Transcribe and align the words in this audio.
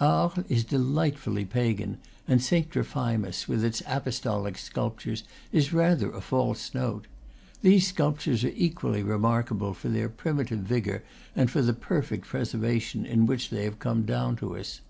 Arles 0.00 0.44
is 0.48 0.62
delightfully 0.62 1.44
pagan, 1.44 1.98
and 2.28 2.40
Saint 2.40 2.70
Trophimus, 2.70 3.48
with 3.48 3.64
its 3.64 3.82
apostolic 3.88 4.56
sculptures, 4.56 5.24
is 5.50 5.72
rather 5.72 6.12
a 6.12 6.20
false 6.20 6.72
note. 6.72 7.08
These 7.62 7.88
sculptures 7.88 8.44
are 8.44 8.52
equally 8.54 9.02
re 9.02 9.18
markable 9.18 9.74
for 9.74 9.88
their 9.88 10.08
primitive 10.08 10.60
vigor 10.60 11.02
and 11.34 11.50
for 11.50 11.60
the 11.60 11.74
perfect 11.74 12.24
preservation 12.28 13.04
in 13.04 13.26
which 13.26 13.50
they 13.50 13.64
have 13.64 13.80
come 13.80 14.04
down 14.04 14.36
to 14.36 14.56
us. 14.56 14.80